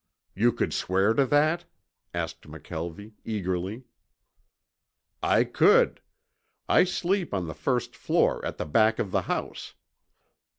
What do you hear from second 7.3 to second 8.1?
on the first